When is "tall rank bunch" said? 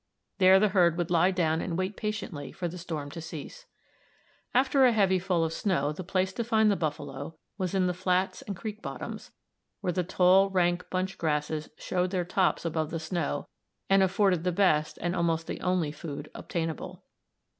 10.03-11.19